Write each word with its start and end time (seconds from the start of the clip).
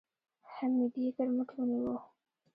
حميديې 0.53 1.07
تر 1.17 1.27
مټ 1.35 1.49
ونيو. 1.55 1.95